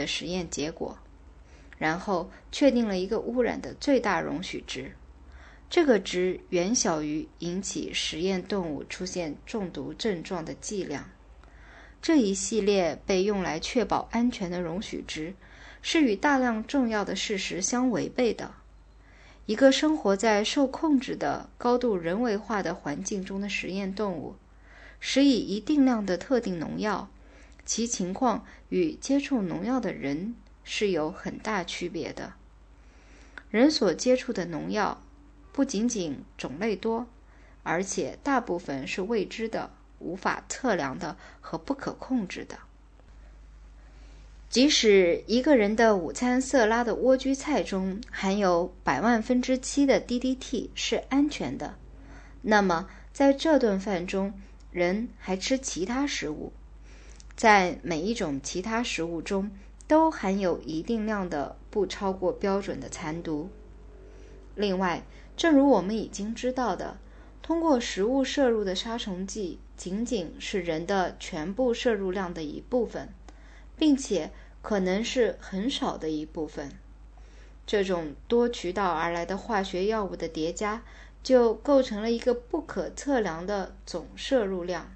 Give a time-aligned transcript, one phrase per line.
[0.00, 0.96] 的实验结果，
[1.76, 4.96] 然后确定了一个污染的最大容许值。
[5.68, 11.10] 这个值远小于引起实验动物出现中毒症状的剂量。
[12.02, 15.34] 这一系列被用来确保安全的容许值，
[15.82, 18.52] 是与大量重要的事实相违背的。
[19.46, 24.36] 一个生活在受控制的、高度人为化的环境中的实验动物，
[24.98, 27.08] 使以一定量的特定农药，
[27.64, 30.34] 其情况与接触农药的人
[30.64, 32.34] 是有很大区别的。
[33.50, 35.02] 人所接触的农药
[35.52, 37.06] 不仅仅种类多，
[37.62, 39.70] 而且大部分是未知的。
[40.02, 42.58] 无法测量的和不可控制的。
[44.48, 51.76] 即使一个人的午餐色拉的莴苣菜中含有百万分之七的 DDT 是安全的，
[52.40, 54.32] 那么在这顿饭中，
[54.70, 56.54] 人还吃其他食物，
[57.40, 59.50] 在每一种其他食物中
[59.88, 63.48] 都含有一定量的不超过标准的残毒。
[64.54, 65.06] 另外，
[65.38, 66.98] 正如我们已经知道的，
[67.40, 69.58] 通过食物摄入的杀虫剂。
[69.74, 73.08] 仅仅是人的全部摄入量的一部分，
[73.78, 74.30] 并且
[74.60, 76.70] 可能是很少的一部分。
[77.66, 80.82] 这种多渠道而来的化学药物的叠加，
[81.22, 84.92] 就构成了一个不可测量的总摄入量。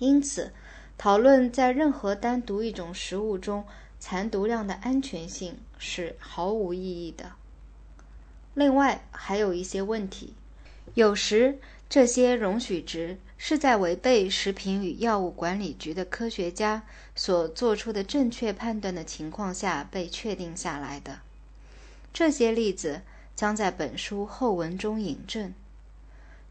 [0.00, 0.52] 因此，
[0.98, 3.64] 讨论在任何单独一种食物中
[3.98, 7.32] 残毒量的安全性是毫无意义的。
[8.52, 10.34] 另外，还有一些问题，
[10.92, 13.16] 有时这些容许值。
[13.40, 16.82] 是在违背食品与药物管理局的科学家
[17.14, 21.20] 所做出的正确判断的情况下被确定下来的。
[22.12, 23.02] 这些例子
[23.36, 25.54] 将在本书后文中引证。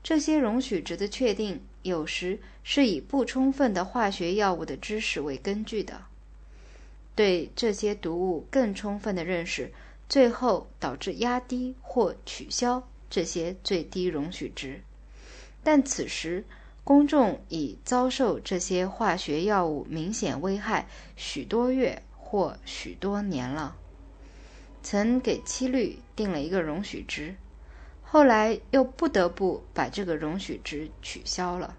[0.02, 6.04] 这些容许值的确定有时是以不充分的化学药物的知识为根据的。
[7.16, 9.72] 对这些毒物更充分的认识，
[10.08, 14.82] 最后导致压低或取消这些最低容许值。
[15.64, 16.44] 但此时。
[16.84, 20.88] 公众已遭受这些化学药物明显危害
[21.18, 23.76] 许多月或许多年了，
[24.82, 27.36] 曾给七氯定了一个容许值，
[28.10, 31.76] 后来又不得不把这个容许值取消了。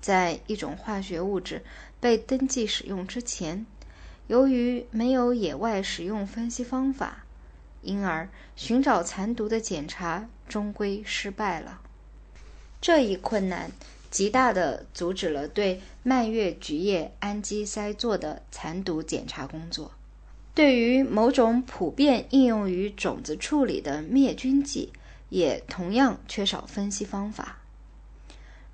[0.00, 1.62] 在一种化学物质
[2.00, 3.66] 被登记使用之前，
[4.28, 7.24] 由于没有野外使用分析方法，
[7.82, 11.82] 因而寻找残毒的检查终归失败了。
[12.80, 13.70] 这一困难
[14.10, 19.92] 极大地阻止了对蔓越菊叶氨基噻唑的残毒检查工作。
[20.58, 24.92] 对于某种普遍应用于种子处理的灭菌剂，
[25.28, 27.58] 也同样缺少分析方法。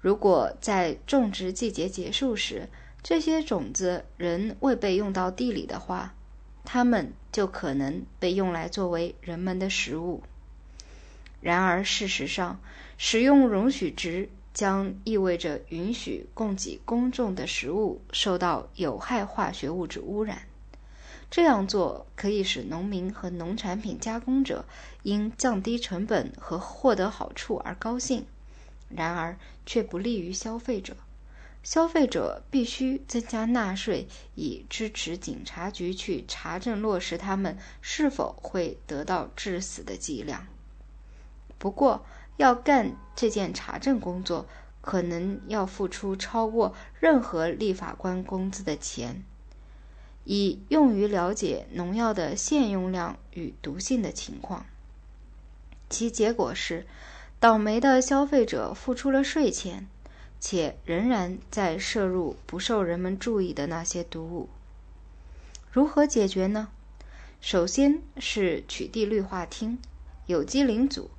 [0.00, 2.70] 如果在种植季节结束时，
[3.02, 6.14] 这些种子仍未被用到地里的话，
[6.64, 10.22] 它们就可能被用来作为人们的食物。
[11.42, 12.58] 然而，事实上，
[12.96, 20.46] 使用容许值将意味着允许供给公众的食物受到有害化学物质污染。
[21.34, 24.64] 这样做可以使农民和农产品加工者
[25.02, 28.24] 因降低成本和获得好处而高兴，
[28.88, 29.36] 然而
[29.66, 30.96] 却不利于消费者。
[31.64, 34.06] 消费者必须增加纳税
[34.36, 40.46] 以支持警察局去查证落实他们是否会得到致死的剂量。
[41.58, 42.06] 不过，
[42.36, 44.46] 要干这件查证工作，
[44.80, 49.24] 可能要付出超过任何立法官工资的钱，
[50.24, 54.66] 以用于了解农药的现用量与毒性的情况。
[55.88, 56.86] 其结果是，
[57.38, 59.86] 倒霉的消费者付出了税钱，
[60.40, 64.48] 且仍然在摄入不受人们注意的那些毒物。
[65.70, 66.68] 如何解决呢？
[67.40, 69.78] 首先是取缔氯化烃、
[70.26, 71.10] 有机磷组。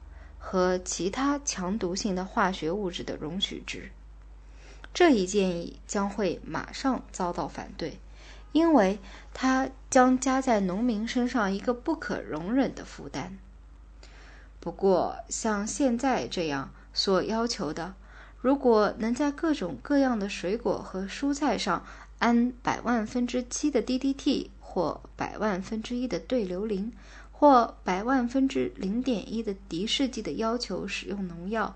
[0.47, 3.89] 和其他强毒性的化学物质的容许值，
[4.93, 7.97] 这一建议将会马上遭到反对，
[8.55, 8.99] 因为
[9.33, 13.37] 它将加在农民身上一个不可容忍的负担。
[14.61, 17.95] 不过，像现在这样所要求的，
[18.39, 21.85] 如果能在各种各样的水果和蔬菜上
[22.19, 26.93] 安百万分之七的 DDT 或百万分之一的对硫磷。
[27.37, 31.75] 或百万分之零点一的敌视剂的要求使用农药，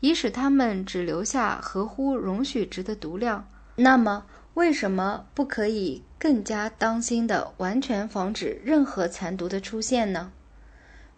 [0.00, 3.46] 以使它们只留下合乎容许值的毒量。
[3.76, 4.24] 那么，
[4.56, 10.32] 为什么不可以更加当心的完全防止任何残毒的出现呢？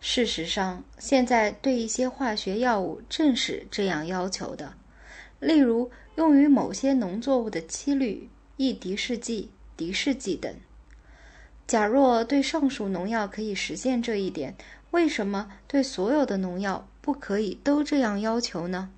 [0.01, 4.75] 事实上，现在对一些化学药物正是这样要求的，
[5.39, 10.53] 例如用于某些农作物的七氯、异敌视剂、敌视剂等。
[11.65, 14.57] 假若对上述农药可以实现这一点，
[14.91, 18.91] 为什么对所有的农药不可以都这样要求呢？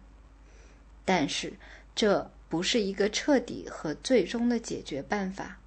[1.04, 1.52] 但是
[1.94, 5.58] 这不是一个彻底和最终的解决办法。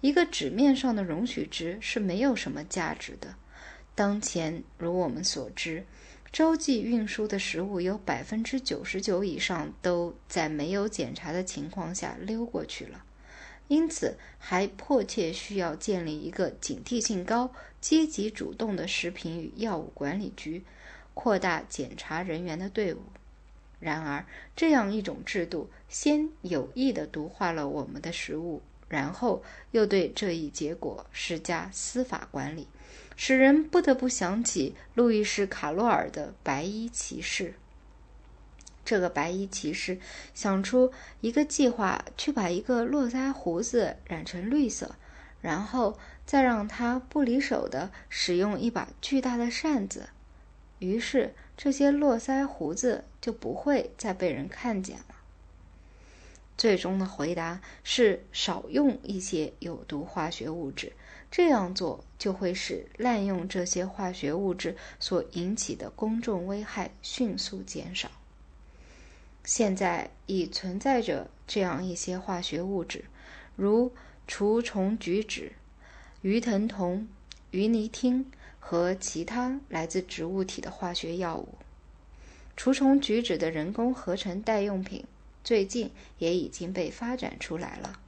[0.00, 3.34] 一个纸面上的容许值是没有什么价值的。
[3.94, 5.84] 当前，如我们所知，
[6.30, 13.02] 洲际运输的食物有百分之九十九以上都在没有检查的情况下溜过去了。
[13.68, 17.50] 因此，还迫切需要建立一个警惕性高、
[17.80, 20.64] 积极主动的食品与药物管理局，
[21.14, 23.00] 扩大检查人员的队伍。
[23.80, 24.24] 然而，
[24.54, 32.68] 这样一种制度，先有意地毒化了我们的食物，然后又对这一结果施加司法管理，
[33.16, 37.54] 使人不得不想起路易斯·卡洛尔的白衣骑士。
[38.84, 39.98] 这个白衣骑士
[40.34, 44.96] 想出一个计划，去把一个络腮胡子染成绿色，
[45.40, 50.08] 然后再让他不离手的使用一把巨大的扇子，
[50.80, 55.14] 于是这些络腮胡子就不会再被人看见了。
[56.58, 60.92] 最终的回答是少用一些有毒化学物质，
[61.30, 68.10] 这样做就会使滥用这些化学物质所引起的公众危害迅速减少。
[69.42, 73.06] 现在已存在着这样一些化学物质，
[73.56, 73.90] 如
[74.26, 75.52] 除虫菊酯、
[76.20, 77.08] 鱼藤酮、
[77.50, 78.26] 鱼泥烃
[78.60, 81.48] 和其他来自植物体的化学药物。
[82.56, 85.04] 除虫菊酯的人工合成代用品
[85.42, 87.98] 最近也已经被发展出来了。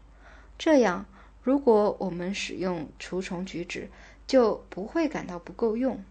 [0.59, 1.07] 这样，
[1.43, 3.89] 如果我们使用除虫菊酯，
[4.27, 6.05] 就不会感到不够用。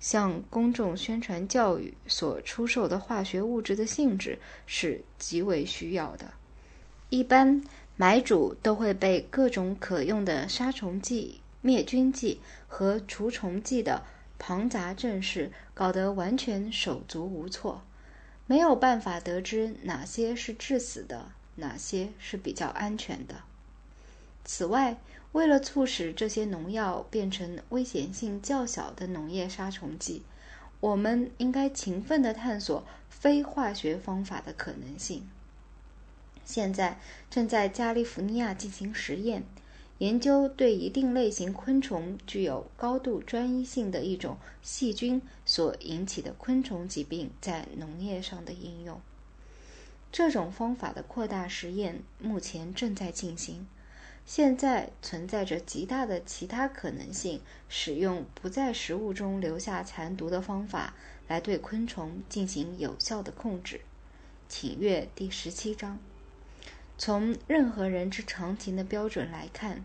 [0.00, 6.32] 向公众宣传教育所出售的化学物质的性质是极为需要的。
[7.08, 7.62] 一般
[7.96, 14.04] 买主都会被各种可用的杀虫剂、灭菌剂和除虫剂的
[14.38, 17.82] 庞杂阵势搞得完全手足无措，
[18.46, 23.42] 没有办法得知哪些是致死的，哪些是比较安全的。
[24.44, 24.98] 此外，
[25.32, 30.22] 为了促使这些农药变成危险性较小的农业杀虫剂，
[30.78, 35.28] 我们应该勤奋地探索非化学方法的可能性。
[36.44, 39.42] 现在正在加利福尼亚进行实验，
[39.98, 49.00] 研究对一定类型昆虫具有高度专一性的一种细菌所引起的昆虫疾病在农业上的应用。
[50.12, 53.66] 这种方法的扩大实验目前正在进行。
[54.26, 60.94] 现在存在着极大的其他可能性，使用不在食物中留下残毒的方法
[61.28, 63.82] 来对昆虫进行有效的控制。
[64.48, 65.98] 请阅第十七章。
[66.98, 69.84] 从任何人之常情的标准来看，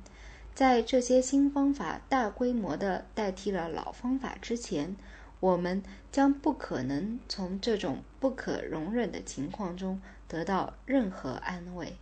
[0.55, 4.95] 在这些新方法大规模地代替了老方法之前，
[5.39, 11.97] 我们将不可能从这种不可容忍的情况中得到任何安慰。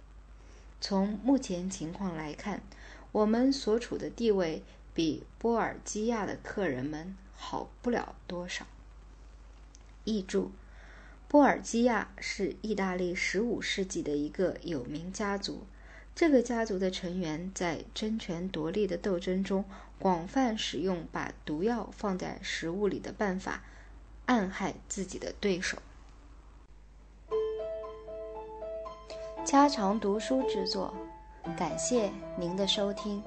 [0.81, 2.61] 从目前情况来看，
[3.11, 4.61] 我们所处的地位
[4.93, 8.65] 比波尔基亚的客人们好不了多少。
[10.05, 10.51] 译注：
[11.29, 15.67] 波尔基亚是意大利15世纪的一个有名家族。
[16.15, 19.63] 这个家族的成员在争权夺利的斗争中，
[19.99, 23.61] 广泛使用把毒药放在食物里的办法，
[24.25, 25.77] 暗害自己的对手。
[29.45, 30.91] 家常读书制作，
[31.55, 33.23] 感谢您的收听。